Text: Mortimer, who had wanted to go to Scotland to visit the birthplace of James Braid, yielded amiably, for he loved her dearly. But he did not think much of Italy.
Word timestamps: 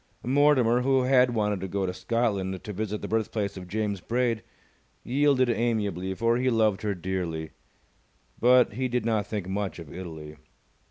Mortimer, 0.25 0.81
who 0.81 1.03
had 1.03 1.35
wanted 1.35 1.59
to 1.61 1.67
go 1.67 1.85
to 1.85 1.93
Scotland 1.93 2.63
to 2.63 2.73
visit 2.73 3.03
the 3.03 3.07
birthplace 3.07 3.55
of 3.55 3.67
James 3.67 4.01
Braid, 4.01 4.41
yielded 5.03 5.47
amiably, 5.47 6.15
for 6.15 6.37
he 6.37 6.49
loved 6.49 6.81
her 6.81 6.95
dearly. 6.95 7.51
But 8.39 8.73
he 8.73 8.87
did 8.87 9.05
not 9.05 9.27
think 9.27 9.47
much 9.47 9.77
of 9.77 9.93
Italy. 9.93 10.37